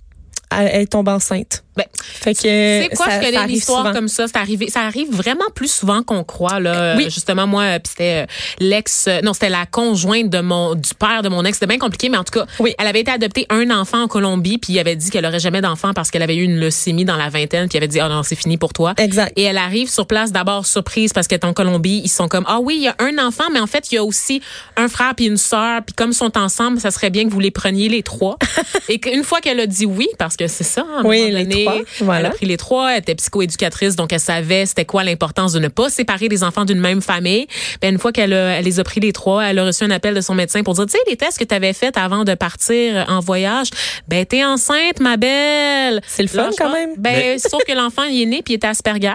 elle, 0.51 0.69
elle 0.71 0.87
tombe 0.87 1.07
enceinte. 1.07 1.63
Ben, 1.77 1.85
Fait 1.93 2.33
que 2.33 2.39
C'est 2.41 2.89
quoi, 2.95 3.05
ça, 3.05 3.21
je 3.21 3.25
connais 3.25 3.37
une 3.45 3.49
histoire 3.51 3.93
comme 3.93 4.07
ça? 4.09 4.27
C'est 4.27 4.35
arrivé, 4.37 4.69
ça 4.69 4.81
arrive 4.81 5.09
vraiment 5.11 5.45
plus 5.55 5.71
souvent 5.71 6.03
qu'on 6.03 6.23
croit, 6.23 6.59
là. 6.59 6.95
Oui. 6.97 7.05
Euh, 7.05 7.09
Justement, 7.09 7.47
moi, 7.47 7.63
euh, 7.63 7.79
puis 7.79 7.89
c'était 7.91 8.23
euh, 8.23 8.25
l'ex, 8.59 9.07
non, 9.23 9.33
c'était 9.33 9.49
la 9.49 9.65
conjointe 9.65 10.29
de 10.29 10.41
mon, 10.41 10.75
du 10.75 10.93
père 10.99 11.21
de 11.21 11.29
mon 11.29 11.45
ex. 11.45 11.55
C'était 11.57 11.67
bien 11.67 11.77
compliqué, 11.79 12.09
mais 12.09 12.17
en 12.17 12.23
tout 12.23 12.39
cas, 12.39 12.45
Oui. 12.59 12.73
elle 12.77 12.87
avait 12.87 13.01
été 13.01 13.11
adoptée 13.11 13.45
un 13.49 13.69
enfant 13.71 14.03
en 14.03 14.07
Colombie, 14.07 14.57
puis 14.57 14.73
il 14.73 14.79
avait 14.79 14.95
dit 14.95 15.09
qu'elle 15.09 15.25
aurait 15.25 15.39
jamais 15.39 15.61
d'enfant 15.61 15.93
parce 15.93 16.11
qu'elle 16.11 16.23
avait 16.23 16.35
eu 16.35 16.43
une 16.43 16.59
leucémie 16.59 17.05
dans 17.05 17.15
la 17.17 17.29
vingtaine, 17.29 17.67
puis 17.69 17.77
il 17.77 17.77
avait 17.77 17.87
dit, 17.87 17.99
ah 17.99 18.09
non, 18.09 18.23
c'est 18.23 18.35
fini 18.35 18.57
pour 18.57 18.73
toi. 18.73 18.93
Exact. 18.97 19.31
Et 19.37 19.43
elle 19.43 19.57
arrive 19.57 19.89
sur 19.89 20.07
place 20.07 20.31
d'abord 20.31 20.65
surprise 20.65 21.13
parce 21.13 21.27
qu'elle 21.27 21.39
est 21.39 21.45
en 21.45 21.53
Colombie. 21.53 22.01
Ils 22.03 22.09
sont 22.09 22.27
comme 22.27 22.43
ah 22.47 22.59
oui 22.61 22.75
il 22.77 22.83
y 22.83 22.87
a 22.87 22.95
un 22.99 23.17
enfant 23.25 23.45
mais 23.51 23.59
en 23.59 23.67
fait 23.67 23.91
il 23.91 23.95
y 23.95 23.97
a 23.97 24.03
aussi 24.03 24.41
un 24.77 24.87
frère 24.87 25.13
puis 25.15 25.25
une 25.25 25.37
sœur 25.37 25.81
puis 25.85 25.93
comme 25.95 26.11
ils 26.11 26.15
sont 26.15 26.37
ensemble 26.37 26.79
ça 26.79 26.91
serait 26.91 27.09
bien 27.09 27.25
que 27.25 27.29
vous 27.29 27.39
les 27.39 27.51
preniez 27.51 27.89
les 27.89 28.03
trois. 28.03 28.37
et 28.89 28.99
qu'une 28.99 29.23
fois 29.23 29.39
qu'elle 29.41 29.59
a 29.59 29.67
dit 29.67 29.85
oui 29.85 30.07
parce 30.17 30.35
que 30.37 30.47
c'est 30.47 30.63
ça. 30.63 30.81
à 30.81 30.99
un 30.99 31.03
Oui, 31.03 31.21
moment 31.21 31.37
les 31.37 31.43
donné, 31.45 31.60
trois, 31.65 31.81
voilà. 32.01 32.19
Elle 32.19 32.25
a 32.27 32.29
pris 32.31 32.45
les 32.45 32.57
trois. 32.57 32.91
Elle 32.93 32.99
était 32.99 33.15
psychoéducatrice 33.15 33.95
donc 33.95 34.13
elle 34.13 34.19
savait 34.19 34.65
c'était 34.65 34.85
quoi 34.85 35.03
l'importance 35.03 35.53
de 35.53 35.59
ne 35.59 35.67
pas 35.67 35.89
séparer 35.89 36.27
les 36.27 36.43
enfants 36.43 36.65
d'une 36.65 36.79
même 36.79 37.01
famille. 37.01 37.47
Ben 37.81 37.93
une 37.93 37.99
fois 37.99 38.11
qu'elle 38.11 38.33
a- 38.33 38.57
elle 38.57 38.65
les 38.65 38.79
a 38.79 38.83
pris 38.83 38.99
les 38.99 39.11
trois 39.13 39.43
elle 39.45 39.59
a 39.59 39.65
reçu 39.65 39.83
un 39.83 39.91
appel 39.91 40.13
de 40.13 40.21
son 40.21 40.35
médecin 40.35 40.63
pour 40.63 40.73
dire 40.75 40.85
tu 40.85 40.91
sais 40.91 40.99
les 41.07 41.15
tests 41.17 41.37
que 41.39 41.43
tu 41.43 41.55
avais 41.55 41.73
faits 41.73 41.97
avant 41.97 42.23
de 42.23 42.33
partir 42.35 43.05
en 43.09 43.19
voyage 43.19 43.67
ben 44.07 44.25
t'es 44.25 44.43
enceinte 44.43 44.99
ma 44.99 45.17
belle. 45.17 46.01
C'est 46.07 46.23
le 46.23 46.27
fun, 46.29 46.43
Lâche 46.45 46.55
quand 46.57 46.71
même. 46.71 46.91
Ben 46.97 47.13
Mais- 47.15 47.39
sauf 47.39 47.61
que 47.67 47.73
l'enfant 47.73 48.03
il 48.03 48.21
est 48.21 48.25
né 48.25 48.41
puis 48.43 48.53
il 48.53 48.57
était 48.57 48.67
Asperger. 48.67 49.13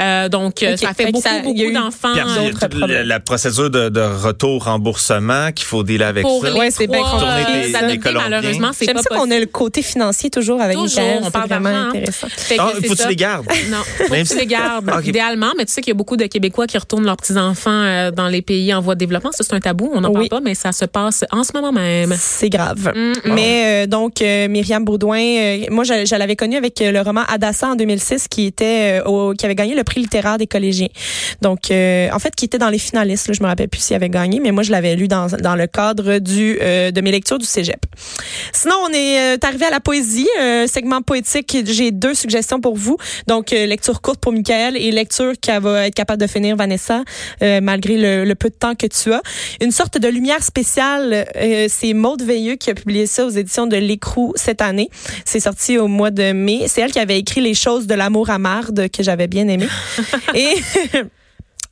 Euh, 0.00 0.28
donc 0.28 0.62
euh, 0.62 0.72
Ok, 0.74 0.78
ça 0.78 0.88
fait, 0.94 1.04
fait 1.06 1.12
beaucoup 1.12 1.22
ça- 1.28 1.40
beaucoup 1.40 1.72
d'enfants. 1.72 2.14
La, 2.86 3.04
la 3.04 3.20
procédure 3.20 3.70
de, 3.70 3.88
de 3.88 4.00
retour 4.00 4.64
remboursement 4.64 5.52
qu'il 5.52 5.66
faut 5.66 5.82
dealer 5.82 6.06
avec 6.06 6.22
pour 6.22 6.44
ça. 6.44 6.54
Ouais, 6.54 6.70
c'est 6.70 6.86
bien 6.86 7.02
compliqué, 7.02 8.08
euh, 8.08 8.12
malheureusement, 8.14 8.70
c'est 8.72 8.84
J'aime 8.86 8.96
pas 8.96 9.02
ça 9.02 9.08
qu'on 9.10 9.16
possible. 9.20 9.34
a 9.34 9.40
le 9.40 9.46
côté 9.46 9.82
financier 9.82 10.30
toujours 10.30 10.60
avec 10.60 10.76
Toujours, 10.76 11.00
Michael. 11.02 11.20
on 11.24 11.30
parle 11.30 11.48
vraiment 11.48 11.73
hein. 11.74 11.88
intéressant. 11.88 12.26
Ah, 12.58 12.72
faut 12.86 12.94
que 12.94 13.02
tu 13.02 13.08
les 13.08 13.16
gardes? 13.16 13.46
Non, 13.70 13.78
faut 13.82 14.10
Même 14.12 14.24
que 14.24 14.28
tu 14.32 14.38
les 14.38 14.46
gardes, 14.46 14.90
idéalement. 15.04 15.52
Mais 15.56 15.64
tu 15.64 15.72
sais 15.72 15.80
qu'il 15.80 15.90
y 15.90 15.96
a 15.96 15.96
beaucoup 15.96 16.16
de 16.16 16.26
Québécois 16.26 16.66
qui 16.66 16.76
retournent 16.78 17.04
leurs 17.04 17.16
petits-enfants 17.16 17.70
euh, 17.70 18.10
dans 18.10 18.28
les 18.28 18.42
pays 18.42 18.72
en 18.74 18.80
voie 18.80 18.94
de 18.94 19.00
développement. 19.00 19.32
Ça, 19.32 19.42
c'est 19.44 19.54
un 19.54 19.60
tabou, 19.60 19.90
on 19.94 20.00
n'en 20.00 20.08
Oui. 20.10 20.28
parle 20.28 20.42
pas, 20.42 20.48
mais 20.48 20.54
ça 20.54 20.72
se 20.72 20.84
passe 20.84 21.24
en 21.30 21.44
ce 21.44 21.52
moment 21.54 21.72
même. 21.72 22.14
C'est 22.18 22.50
grave. 22.50 22.92
Mm, 22.94 22.98
mm. 23.10 23.14
Mais 23.34 23.84
euh, 23.84 23.86
donc 23.86 24.20
euh, 24.22 24.48
Myriam 24.48 24.84
Baudouin, 24.84 25.18
euh, 25.18 25.58
moi 25.70 25.84
je, 25.84 26.04
je 26.04 26.14
l'avais 26.16 26.36
connue 26.36 26.56
avec 26.56 26.80
le 26.80 27.00
roman 27.00 27.22
Adassa 27.28 27.68
en 27.68 27.74
2006 27.76 28.28
qui 28.28 28.46
était 28.46 29.00
euh, 29.00 29.04
au, 29.04 29.34
qui 29.34 29.44
avait 29.46 29.54
gagné 29.54 29.74
le 29.74 29.84
prix 29.84 30.00
littéraire 30.00 30.38
des 30.38 30.46
collégiens. 30.46 30.88
Donc 31.42 31.70
euh, 31.70 32.08
en 32.12 32.18
fait 32.18 32.34
qui 32.34 32.44
était 32.44 32.58
dans 32.58 32.70
les 32.70 32.78
finalistes, 32.78 33.28
là, 33.28 33.34
je 33.36 33.42
me 33.42 33.48
rappelle 33.48 33.68
plus 33.68 33.80
s'il 33.80 33.96
avait 33.96 34.08
gagné, 34.10 34.40
mais 34.40 34.50
moi 34.52 34.62
je 34.62 34.70
l'avais 34.70 34.94
lu 34.96 35.08
dans 35.08 35.26
dans 35.28 35.56
le 35.56 35.66
cadre 35.66 36.18
du 36.18 36.58
euh, 36.60 36.90
de 36.90 37.00
mes 37.00 37.10
lectures 37.10 37.38
du 37.38 37.46
Cégep. 37.46 37.84
Sinon 38.52 38.74
on 38.88 38.92
est 38.92 39.34
euh, 39.34 39.36
arrivé 39.42 39.66
à 39.66 39.70
la 39.70 39.80
poésie, 39.80 40.28
euh, 40.40 40.66
segment 40.66 41.02
poétique, 41.02 41.56
j'ai 41.66 41.90
deux 41.90 42.14
suggestions 42.14 42.60
pour 42.60 42.76
vous. 42.76 42.96
Donc 43.26 43.52
euh, 43.52 43.66
lecture 43.66 44.00
courte 44.00 44.20
pour 44.20 44.32
Michael 44.32 44.76
et 44.76 44.90
lecture 44.90 45.32
qu'elle 45.40 45.62
va 45.62 45.86
être 45.86 45.94
capable 45.94 46.20
de 46.20 46.26
finir 46.26 46.56
Vanessa 46.56 47.02
euh, 47.42 47.60
malgré 47.62 47.96
le, 47.96 48.24
le 48.24 48.34
peu 48.34 48.50
de 48.50 48.54
temps 48.54 48.74
que 48.74 48.86
tu 48.86 49.12
as. 49.12 49.22
Une 49.60 49.70
sorte 49.70 49.98
de 49.98 50.08
lumière 50.08 50.42
spéciale, 50.42 51.26
euh, 51.36 51.66
c'est 51.68 51.92
Maude 51.92 52.22
Veilleux 52.22 52.56
qui 52.56 52.70
a 52.70 52.74
publié 52.74 53.06
ça 53.06 53.24
aux 53.24 53.30
éditions 53.30 53.66
de 53.66 53.76
L'Écrou 53.76 54.32
cette 54.36 54.62
année. 54.62 54.88
C'est 55.24 55.40
sorti 55.40 55.78
au 55.78 55.88
mois 55.88 56.10
de 56.10 56.32
mai. 56.32 56.64
C'est 56.68 56.80
elle 56.80 56.92
qui 56.92 56.98
avait 56.98 57.18
écrit 57.18 57.40
Les 57.40 57.54
choses 57.54 57.86
de 57.86 57.94
l'amour 57.94 58.30
à 58.30 58.38
marde 58.38 58.88
que 58.90 59.02
j'avais 59.02 59.26
bien 59.26 59.48
aimé. 59.48 59.66
Et 60.34 60.54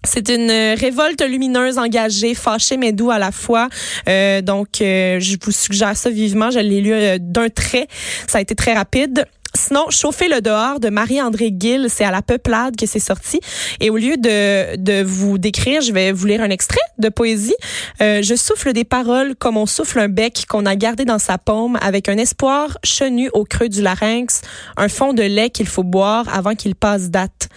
C'est 0.05 0.29
une 0.31 0.51
révolte 0.51 1.23
lumineuse, 1.23 1.79
engagée, 1.79 2.35
fâchée 2.35 2.77
mais 2.77 2.93
doux 2.93 3.11
à 3.11 3.21
la 3.21 3.31
fois. 3.31 3.69
Euh, 4.09 4.43
donc, 4.43 4.81
euh, 4.81 5.21
je 5.21 5.37
vous 5.41 5.53
suggère 5.53 5.97
ça 5.97 6.11
vivement. 6.11 6.51
Je 6.51 6.59
l'ai 6.59 6.81
lu 6.81 6.93
euh, 6.93 7.19
d'un 7.21 7.49
trait. 7.49 7.87
Ça 8.27 8.39
a 8.39 8.41
été 8.41 8.57
très 8.57 8.75
rapide. 8.75 9.27
Sinon, 9.55 9.91
Chauffer 9.91 10.29
le 10.29 10.41
dehors 10.41 10.81
de 10.81 10.89
Marie-André 10.89 11.53
Gill, 11.57 11.87
c'est 11.91 12.05
à 12.05 12.11
la 12.11 12.23
peuplade 12.23 12.77
que 12.77 12.87
c'est 12.87 12.99
sorti. 12.99 13.41
Et 13.81 13.91
au 13.91 13.97
lieu 13.97 14.17
de, 14.17 14.77
de 14.77 15.03
vous 15.03 15.37
décrire, 15.39 15.83
je 15.83 15.93
vais 15.93 16.11
vous 16.13 16.27
lire 16.27 16.41
un 16.43 16.51
extrait 16.51 16.81
de 16.99 17.09
poésie. 17.09 17.55
Euh, 18.01 18.23
je 18.23 18.35
souffle 18.35 18.73
des 18.73 18.85
paroles 18.85 19.35
comme 19.37 19.57
on 19.57 19.67
souffle 19.67 19.99
un 19.99 20.09
bec 20.09 20.45
qu'on 20.49 20.65
a 20.67 20.75
gardé 20.77 21.05
dans 21.05 21.19
sa 21.19 21.37
paume 21.39 21.79
avec 21.83 22.09
un 22.09 22.17
espoir 22.17 22.79
chenu 22.83 23.29
au 23.35 23.45
creux 23.45 23.69
du 23.69 23.83
larynx, 23.83 24.41
un 24.77 24.89
fond 24.89 25.13
de 25.13 25.23
lait 25.23 25.51
qu'il 25.51 25.67
faut 25.67 25.85
boire 25.85 26.25
avant 26.35 26.55
qu'il 26.55 26.75
passe 26.75 27.11
date. 27.11 27.49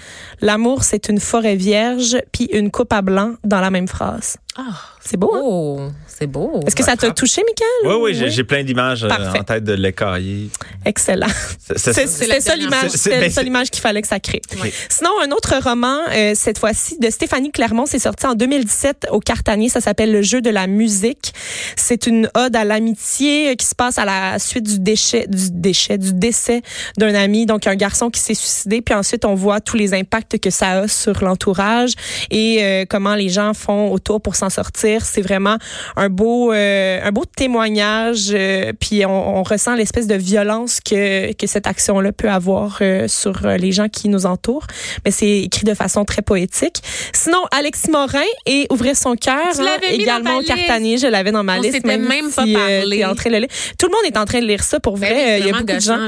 L'amour, 0.41 0.83
c'est 0.83 1.07
une 1.07 1.19
forêt 1.19 1.55
vierge, 1.55 2.17
puis 2.31 2.45
une 2.51 2.71
coupe 2.71 2.91
à 2.93 3.01
blanc 3.01 3.35
dans 3.43 3.61
la 3.61 3.71
même 3.71 3.87
phrase. 3.87 4.37
Ah, 4.57 4.63
C'est 5.01 5.17
beau, 5.17 5.31
hein? 5.35 5.41
oh, 5.43 5.79
c'est 6.17 6.27
beau. 6.27 6.59
Est-ce 6.65 6.75
que 6.75 6.83
ça 6.83 6.95
t'a 6.95 7.11
touché, 7.11 7.41
Michael? 7.45 7.93
Oui, 7.97 8.01
oui, 8.11 8.17
j'ai- 8.17 8.29
j'ai 8.29 8.43
plein 8.43 8.63
d'images 8.63 9.03
euh, 9.03 9.07
Parfait. 9.09 9.39
en 9.39 9.43
tête 9.43 9.63
de 9.63 9.73
l'écaillé. 9.73 10.49
Excellent. 10.85 11.27
C'est- 11.75 11.77
c'est 11.93 12.07
C'est- 12.07 12.39
ça. 12.41 12.55
L'image, 12.55 12.83
ben, 12.83 12.89
ça 12.89 12.97
c'est- 12.97 13.43
l'image 13.43 13.69
qu'il 13.69 13.81
fallait 13.81 14.01
que 14.01 14.07
ça 14.07 14.19
crée. 14.19 14.41
Oui. 14.61 14.71
Sinon, 14.89 15.09
un 15.23 15.31
autre 15.31 15.55
roman, 15.63 15.99
euh, 16.13 16.33
cette 16.35 16.57
fois-ci, 16.59 16.97
de 16.99 17.09
Stéphanie 17.09 17.51
Clermont, 17.51 17.85
c'est 17.85 17.99
sorti 17.99 18.25
en 18.27 18.35
2017 18.35 19.07
au 19.11 19.19
Cartanier. 19.19 19.67
Ça 19.69 19.81
s'appelle 19.81 20.11
Le 20.11 20.21
jeu 20.21 20.41
de 20.41 20.49
la 20.49 20.67
musique. 20.67 21.33
C'est 21.75 22.07
une 22.07 22.29
ode 22.35 22.55
à 22.55 22.63
l'amitié 22.63 23.49
euh, 23.51 23.55
qui 23.55 23.65
se 23.65 23.75
passe 23.75 23.97
à 23.97 24.05
la 24.05 24.39
suite 24.39 24.63
du 24.65 24.79
déchet, 24.79 25.27
du 25.27 25.51
déchet, 25.51 25.97
du 25.97 26.13
décès 26.13 26.61
d'un 26.97 27.13
ami. 27.15 27.45
Donc, 27.45 27.67
un 27.67 27.75
garçon 27.75 28.09
qui 28.09 28.21
s'est 28.21 28.33
suicidé. 28.35 28.81
Puis 28.81 28.93
ensuite, 28.95 29.25
on 29.25 29.35
voit 29.35 29.59
tous 29.59 29.75
les 29.77 29.93
impacts 29.93 30.39
que 30.39 30.49
ça 30.49 30.71
a 30.81 30.87
sur 30.87 31.23
l'entourage 31.23 31.93
et 32.31 32.63
euh, 32.63 32.85
comment 32.89 33.15
les 33.15 33.29
gens 33.29 33.53
font 33.53 33.91
autour 33.91 34.21
pour 34.21 34.35
s'en 34.35 34.49
sortir. 34.49 35.05
C'est 35.05 35.21
vraiment 35.21 35.57
un 35.95 36.04
beau, 36.09 36.51
euh, 36.53 36.99
un 37.03 37.11
beau 37.11 37.23
témoignage. 37.25 38.29
euh, 38.33 38.71
puis 38.79 39.05
on, 39.05 39.37
on 39.39 39.43
ressent 39.43 39.75
l'espèce 39.75 40.07
de 40.07 40.15
violence 40.15 40.79
que, 40.79 41.33
que 41.33 41.47
cette 41.47 41.67
action-là 41.67 42.11
peut 42.11 42.29
avoir 42.29 42.77
euh, 42.81 43.07
sur 43.07 43.47
les 43.47 43.71
gens 43.71 43.89
qui 43.89 44.09
nous 44.09 44.25
entourent. 44.25 44.67
Mais 45.05 45.11
c'est 45.11 45.39
écrit 45.41 45.65
de 45.65 45.73
façon 45.73 46.05
très 46.05 46.21
poétique. 46.21 46.81
Sinon, 47.13 47.43
Alexis 47.51 47.89
Morin 47.91 48.19
et 48.45 48.67
Ouvrir 48.71 48.95
son 48.97 49.15
cœur, 49.15 49.35
hein, 49.59 49.77
également 49.89 50.37
au. 50.37 50.41
Cartanier, 50.41 50.97
je 50.97 51.07
l'avais 51.07 51.31
dans 51.31 51.43
ma 51.43 51.57
On 51.57 51.61
liste. 51.61 51.83
même 51.85 52.07
pas 52.35 52.45
si, 52.45 52.53
parlé. 52.53 52.97
t'es 52.99 53.05
en 53.05 53.15
train 53.15 53.29
de 53.29 53.35
le 53.35 53.41
lire. 53.41 53.49
Tout 53.79 53.87
le 53.87 53.91
monde 53.91 54.05
est 54.05 54.17
en 54.17 54.25
train 54.25 54.39
de 54.41 54.45
lire 54.45 54.63
ça 54.63 54.79
pour 54.79 54.97
Ben 54.97 55.11
vrai. 55.11 55.39
Il 55.39 55.45
y 55.47 55.49
a 55.49 55.53
beaucoup 55.53 55.65
de 55.65 55.79
gens. 55.79 55.99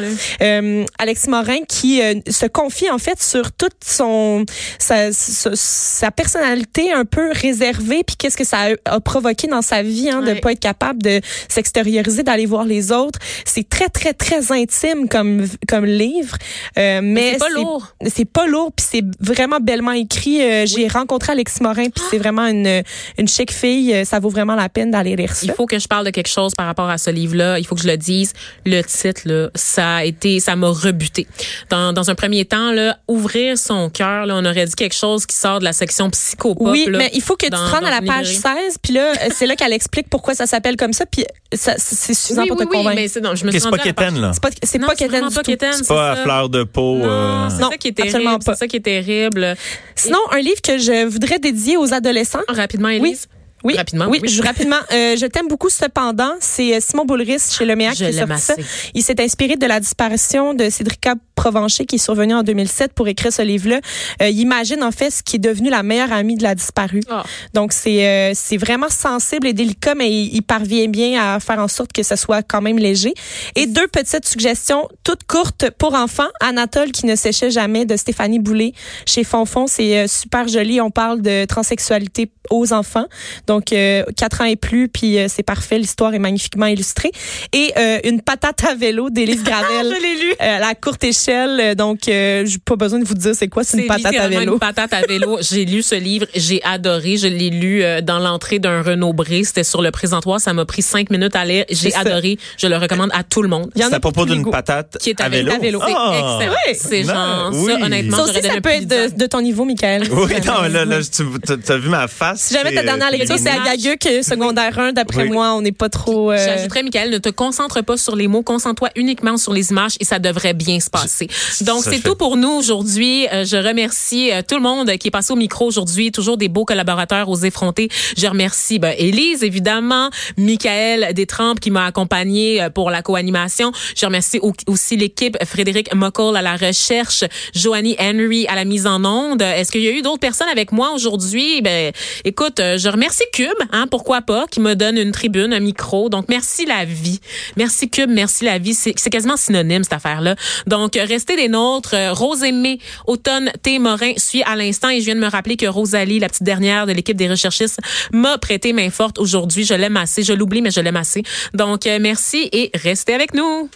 Alexis 1.00 1.30
Morin 1.30 1.60
qui 1.68 2.02
se 2.30 2.46
confie 2.46 2.90
en 2.90 2.98
fait 2.98 3.22
sur 3.22 3.52
toute 3.52 3.76
son 3.86 4.46
sa, 4.80 5.12
sa, 5.12 5.52
sa 5.54 6.12
personnalité 6.12 6.92
un 6.92 7.06
peu 7.06 7.32
réservée 7.32 8.04
puis 8.06 8.16
qu'est-ce 8.16 8.38
que 8.38 8.44
ça 8.44 8.68
a, 8.86 8.96
a 8.96 9.00
provoqué 9.00 9.48
dans 9.48 9.62
sa 9.62 9.82
vie, 9.82 9.87
hein, 10.10 10.22
de 10.22 10.28
Ouais. 10.32 10.40
pas 10.42 10.52
être 10.52 10.60
capable 10.60 11.02
de 11.02 11.22
s'extérioriser, 11.50 12.24
d'aller 12.24 12.46
voir 12.46 12.66
les 12.66 12.92
autres. 12.92 13.20
C'est 13.46 13.68
très, 13.68 13.90
très, 13.90 14.14
très 14.14 14.52
intime 14.52 15.08
comme, 15.10 15.46
comme 15.68 15.86
livre. 15.86 16.38
Euh, 16.78 17.00
mais 17.04 17.34
c'est 17.34 17.40
pas 17.40 17.50
lourd. 17.50 17.88
C'est 18.08 18.26
pas 18.26 18.48
lourd, 18.48 18.72
puis 18.76 18.86
c'est 18.90 19.04
vraiment 19.20 19.60
bellement 19.60 19.92
écrit. 19.94 20.42
Euh, 20.42 20.66
J'ai 20.66 20.88
rencontré 20.88 21.32
Alexis 21.34 21.62
Morin, 21.64 21.90
puis 21.90 22.04
c'est 22.10 22.18
vraiment 22.18 22.46
une, 22.48 22.84
une 23.18 23.28
chic 23.28 23.52
fille. 23.52 23.94
Euh, 23.94 24.06
Ça 24.06 24.20
vaut 24.20 24.30
vraiment 24.30 24.56
la 24.56 24.70
peine 24.70 24.92
d'aller 24.92 25.16
lire 25.16 25.34
ça. 25.36 25.46
Il 25.46 25.52
faut 25.54 25.66
que 25.66 25.80
je 25.80 25.88
parle 25.88 26.06
de 26.06 26.12
quelque 26.12 26.30
chose 26.30 26.54
par 26.56 26.66
rapport 26.68 26.90
à 26.90 26.98
ce 26.98 27.10
livre-là. 27.10 27.60
Il 27.60 27.66
faut 27.66 27.76
que 27.76 27.82
je 27.82 27.88
le 27.88 27.98
dise. 27.98 28.34
Le 28.66 28.82
titre, 28.82 29.22
là, 29.26 29.50
ça 29.56 29.96
a 29.98 30.04
été, 30.04 30.40
ça 30.40 30.56
m'a 30.56 30.70
rebuté. 30.70 31.28
Dans, 31.70 31.94
dans 31.94 32.10
un 32.10 32.16
premier 32.16 32.46
temps, 32.46 32.72
là, 32.72 32.98
ouvrir 33.08 33.58
son 33.58 33.90
cœur, 33.90 34.26
là, 34.26 34.36
on 34.36 34.46
aurait 34.46 34.66
dit 34.66 34.76
quelque 34.76 34.96
chose 34.96 35.26
qui 35.26 35.36
sort 35.36 35.60
de 35.60 35.64
la 35.64 35.74
section 35.74 36.10
psychopop. 36.10 36.68
Oui, 36.68 36.86
là, 36.90 36.98
mais 36.98 37.10
il 37.14 37.22
faut 37.22 37.36
que 37.36 37.46
tu 37.46 37.52
te 37.52 37.56
rendes 37.56 37.86
à 37.86 37.90
la 37.90 38.02
page 38.02 38.32
librairie. 38.32 38.62
16, 38.68 38.78
puis 38.82 38.94
là, 38.94 39.12
euh, 39.12 39.30
c'est 39.36 39.46
là 39.46 39.56
qu'elle 39.56 39.74
explique 39.78 40.10
pourquoi 40.10 40.36
ça 40.36 40.46
s'appelle 40.46 40.76
comme 40.76 40.92
ça, 40.92 41.06
puis 41.06 41.24
ça, 41.54 41.76
c'est 41.78 42.14
suffisant 42.14 42.42
Oui, 42.42 42.48
pour 42.50 42.58
oui, 42.60 42.66
te 42.66 42.70
oui, 42.70 42.78
convaincre. 42.78 42.96
mais 42.98 43.08
c'est 43.08 43.22
non, 43.22 43.34
je 43.36 43.46
me 43.46 43.50
Ok, 43.50 43.54
suis 43.54 43.62
c'est 43.62 43.70
pas 43.70 43.78
quétaine, 43.78 44.20
là. 44.20 44.32
C'est 44.34 44.44
pas, 44.44 44.50
c'est 44.62 44.78
Non, 44.78 44.88
pas 44.88 44.94
c'est 44.94 44.98
quétaine 45.06 45.10
vraiment 45.12 45.30
du 45.30 45.36
pas 45.36 45.44
tout. 45.44 45.52
quétaine, 45.52 45.74
C'est 45.74 45.88
pas 45.88 46.12
à 46.12 46.16
fleur 46.18 46.50
de 46.50 46.64
peau. 46.64 46.98
Non, 46.98 47.06
euh, 47.10 47.48
c'est 47.50 47.62
Non, 47.62 47.70
ça 47.72 47.78
qui 47.78 47.88
est 47.88 48.00
absolument 48.02 48.32
terrible. 48.32 48.44
pas. 48.46 48.54
C'est 48.54 48.60
ça 48.60 48.68
qui 48.68 48.76
est 48.76 48.80
terrible. 48.82 49.56
Sinon, 49.96 50.20
un 50.32 50.40
livre 50.40 50.62
que 50.62 50.78
je 50.78 51.06
voudrais 51.06 51.40
dédier 51.40 51.78
aux 51.78 51.94
adolescents. 51.94 52.42
Rapidement, 52.50 52.90
Élise. 52.90 53.28
Oui, 53.64 53.76
Rapidement, 53.76 54.06
oui, 54.08 54.20
oui. 54.22 54.30
je, 54.30 54.44
rapidement. 54.44 54.76
Euh, 54.94 55.16
je 55.18 55.26
t'aime 55.26 55.48
beaucoup 55.48 55.70
cependant. 55.70 56.34
C'est 56.40 56.76
euh, 56.76 56.80
Simon 56.80 57.06
Boulris 57.06 57.42
chez 57.58 57.66
Le 57.66 57.76
Méac 57.76 57.96
qui 57.96 58.06
a 58.06 58.14
sorti 58.14 58.42
ça. 58.42 58.54
Il 58.94 59.02
s'est 59.02 59.20
inspiré 59.20 59.56
de 59.56 59.66
la 59.66 59.80
disparition 59.80 60.54
de 60.54 60.70
Cédrica 60.70 61.16
Provencher 61.38 61.86
qui 61.86 61.96
est 61.96 62.00
survenue 62.00 62.34
en 62.34 62.42
2007 62.42 62.94
pour 62.94 63.08
écrire 63.08 63.32
ce 63.32 63.44
livre-là. 63.44 63.80
Euh, 64.24 64.30
il 64.30 64.40
imagine 64.40 64.84
en 64.84 64.92
fait 64.92 65.12
ce 65.12 65.22
qui 65.22 65.36
est 65.36 65.40
devenu 65.40 65.70
la 65.70 65.84
meilleure 65.84 66.12
amie 66.12 66.36
de 66.36 66.42
la 66.42 66.56
disparue. 66.56 67.04
Ah. 67.10 67.24
Donc 67.54 67.74
c'est 67.74 68.08
euh, 68.08 68.32
c'est 68.34 68.58
vraiment 68.58 68.90
sensible 68.90 69.46
et 69.46 69.54
délicat, 69.54 69.94
mais 69.94 70.10
il, 70.10 70.36
il 70.36 70.42
parvient 70.42 70.88
bien 70.88 71.22
à 71.22 71.40
faire 71.40 71.60
en 71.60 71.68
sorte 71.68 71.94
que 71.94 72.02
ce 72.02 72.16
soit 72.16 72.42
quand 72.42 72.62
même 72.62 72.80
léger. 72.80 73.14
Et 73.56 73.68
deux 73.68 73.88
petites 73.88 74.28
suggestions, 74.28 74.88
toutes 75.04 75.24
courtes 75.26 75.70
pour 75.78 75.94
enfants. 75.94 76.28
Anatole 76.42 76.92
qui 76.92 77.06
ne 77.06 77.16
séchait 77.16 77.52
jamais 77.52 77.86
de 77.86 77.96
Stéphanie 77.96 78.40
Boulay 78.40 78.74
chez 79.06 79.24
Fonfon, 79.24 79.68
c'est 79.68 79.98
euh, 79.98 80.08
super 80.08 80.48
joli. 80.48 80.82
On 80.82 80.92
parle 80.92 81.22
de 81.22 81.46
transsexualité 81.46 82.32
aux 82.50 82.74
enfants, 82.74 83.06
donc 83.48 83.74
euh, 83.74 84.04
4 84.16 84.42
ans 84.42 84.46
et 84.46 84.56
plus, 84.56 84.88
puis 84.88 85.18
euh, 85.18 85.28
c'est 85.30 85.44
parfait. 85.44 85.78
L'histoire 85.78 86.14
est 86.14 86.20
magnifiquement 86.20 86.66
illustrée. 86.66 87.12
Et 87.54 87.74
euh, 87.78 88.00
une 88.04 88.22
patate 88.22 88.64
à 88.64 88.76
vélo 88.76 89.10
d'Élise 89.10 89.44
Gravel. 89.48 89.94
Je 89.96 90.02
l'ai 90.02 90.16
lu. 90.22 90.34
la 90.40 90.76
courte 90.76 91.04
échelle, 91.04 91.27
euh, 91.30 91.76
donc 91.76 92.08
euh, 92.08 92.46
j'ai 92.46 92.58
pas 92.60 92.76
besoin 92.76 93.00
de 93.00 93.06
vous 93.06 93.14
dire 93.14 93.34
c'est 93.36 93.48
quoi, 93.48 93.64
c'est 93.64 93.78
une 93.80 93.88
patate 93.88 94.16
à 94.16 94.28
vélo. 94.28 94.54
Une 94.54 94.60
patate 94.60 94.94
à 94.94 95.02
vélo. 95.02 95.38
J'ai 95.42 95.66
lu 95.66 95.82
ce 95.82 95.96
livre, 95.96 96.26
j'ai 96.36 96.62
adoré. 96.64 97.18
Je 97.18 97.28
l'ai 97.28 97.50
lu 97.50 97.84
euh, 97.84 98.02
dans 98.02 98.20
l'entrée 98.20 98.60
d'un 98.60 98.82
Renault 98.82 99.14
Bré. 99.14 99.44
C'était 99.44 99.64
sur 99.64 99.82
le 99.82 99.92
présentoir. 99.92 100.40
Ça 100.40 100.54
m'a 100.54 100.66
pris 100.66 100.82
cinq 100.82 101.10
minutes 101.10 101.36
à 101.36 101.46
lire. 101.46 101.66
J'ai 101.70 101.94
adoré. 101.96 102.38
Je 102.58 102.68
le 102.68 102.78
recommande 102.78 103.10
à 103.14 103.24
tout 103.24 103.42
le 103.42 103.50
monde. 103.50 103.70
C'est 103.76 103.94
à 103.94 104.00
propos 104.00 104.26
d'une 104.26 104.50
patate 104.50 104.98
Qui 105.00 105.12
est 105.12 105.22
à 105.22 105.26
avec 105.26 105.46
vélo. 105.62 105.80
C'est 105.86 105.94
Ah! 105.96 106.38
excellent. 106.40 106.56
Oui. 106.68 106.76
C'est 106.76 107.04
genre, 107.04 107.52
Oui. 107.54 107.72
ça, 107.80 107.86
honnêtement, 107.86 108.18
Ça 108.18 108.24
aussi, 108.24 108.42
ça 108.42 108.54
un 108.54 108.62
peut 108.62 108.70
être 108.70 109.18
de 109.18 109.26
ton 109.26 109.42
niveau, 109.42 109.66
Michael. 109.66 110.04
Oui, 110.12 110.34
non, 110.46 110.62
là, 110.70 110.86
là, 110.86 111.00
tu 111.04 111.24
as 111.72 111.78
vu 111.78 111.90
ma 111.90 112.08
face. 112.08 112.42
Si 112.42 112.54
jamais 112.54 112.74
ta 112.74 112.82
c'est, 112.82 112.86
dernière 112.86 113.08
euh, 113.08 113.18
lecture, 113.18 113.38
c'est 113.38 113.50
à 113.50 113.60
Gaguc, 113.64 114.06
euh, 114.06 114.22
secondaire 114.22 114.78
1, 114.78 114.94
d'après 114.94 115.26
moi, 115.26 115.54
on 115.54 115.62
n'est 115.62 115.72
pas 115.72 115.90
trop... 115.90 116.32
euh, 116.32 116.38
J'ajouterais, 116.38 116.84
Michael, 116.84 117.10
ne 117.12 117.18
te 117.18 117.30
concentre 117.30 117.82
pas 117.84 117.98
sur 117.98 118.16
les 118.16 118.28
mots, 118.28 118.44
concentre-toi 118.44 118.90
uniquement 118.96 119.38
sur 119.38 119.54
les 119.54 119.72
images 119.72 119.96
et 120.00 120.06
ça 120.06 120.20
devrait 120.20 120.54
bien 120.54 120.80
se 120.80 120.90
passer. 120.90 121.17
Donc, 121.62 121.84
c'est 121.84 122.02
tout 122.02 122.16
pour 122.16 122.38
nous 122.38 122.50
aujourd'hui. 122.52 123.28
Euh, 123.32 123.46
je 123.46 123.58
remercie 123.58 124.32
euh, 124.32 124.42
tout 124.48 124.56
le 124.56 124.62
monde 124.62 124.92
qui 124.98 125.08
est 125.08 125.12
passé 125.12 125.34
au 125.34 125.36
micro 125.36 125.66
aujourd'hui. 125.66 126.12
Toujours 126.12 126.38
des 126.38 126.48
beaux 126.50 126.66
collaborateurs 126.66 127.30
aux 127.30 127.38
effrontés. 127.38 127.90
Je 128.18 128.28
remercie 128.28 128.80
ben, 128.80 128.94
Élise, 128.98 129.44
évidemment, 129.44 130.10
Michael 130.38 131.14
Détrempe 131.14 131.60
qui 131.60 131.72
m'a 131.72 131.86
accompagné 131.86 132.62
euh, 132.62 132.70
pour 132.70 132.90
la 132.92 133.02
co-animation. 133.02 133.72
Je 133.96 134.06
remercie 134.06 134.40
au- 134.42 134.54
aussi 134.68 134.98
l'équipe 134.98 135.38
Frédéric 135.46 135.94
Mockle 135.94 136.36
à 136.36 136.42
la 136.42 136.56
recherche, 136.56 137.24
Joanie 137.54 137.96
Henry 138.00 138.48
à 138.48 138.56
la 138.56 138.66
mise 138.66 138.86
en 138.88 139.04
onde. 139.06 139.42
Est-ce 139.42 139.72
qu'il 139.72 139.82
y 139.82 139.88
a 139.88 139.92
eu 139.92 140.02
d'autres 140.02 140.20
personnes 140.20 140.50
avec 140.50 140.72
moi 140.72 140.92
aujourd'hui? 140.94 141.62
Ben, 141.62 141.92
écoute, 142.26 142.58
je 142.60 142.90
remercie 142.90 143.24
Cube, 143.34 143.48
hein, 143.72 143.86
pourquoi 143.90 144.22
pas, 144.22 144.46
qui 144.50 144.60
me 144.60 144.76
donne 144.76 144.98
une 144.98 145.12
tribune, 145.12 145.54
un 145.54 145.60
micro. 145.60 146.10
Donc, 146.10 146.26
merci 146.30 146.66
la 146.66 146.86
vie. 146.86 147.20
Merci 147.56 147.90
Cube, 147.90 148.10
merci 148.10 148.46
la 148.46 148.58
vie. 148.58 148.74
C'est 148.74 148.94
quasiment 149.10 149.38
synonyme, 149.38 149.84
cette 149.84 149.94
affaire-là. 149.94 150.36
Donc, 150.66 150.96
restez 151.08 151.36
des 151.36 151.48
nôtres. 151.48 151.96
Euh, 151.96 152.14
Rose 152.14 152.44
Aimée, 152.44 152.80
Automne 153.08 153.52
T. 153.64 153.80
Morin 153.80 154.14
suit 154.18 154.44
à 154.44 154.56
l'instant 154.56 154.90
et 154.90 155.00
je 155.00 155.06
viens 155.06 155.16
de 155.16 155.20
me 155.20 155.30
rappeler 155.30 155.58
que 155.58 155.66
Rosalie, 155.66 156.20
la 156.20 156.30
petite 156.30 156.44
dernière 156.44 156.86
de 156.86 156.92
l'équipe 156.92 157.18
des 157.18 157.30
recherchistes, 157.30 157.80
m'a 158.12 158.38
prêté 158.38 158.74
main 158.74 158.90
forte 158.90 159.18
aujourd'hui. 159.20 159.64
Je 159.64 159.74
l'aime 159.74 159.98
assez. 159.98 160.24
Je 160.24 160.34
l'oublie, 160.34 160.62
mais 160.62 160.72
je 160.72 160.82
l'aime 160.82 160.98
assez. 160.98 161.24
Donc, 161.54 161.88
euh, 161.88 162.00
merci 162.00 162.50
et 162.52 162.72
restez 162.76 163.14
avec 163.14 163.34
nous. 163.34 163.70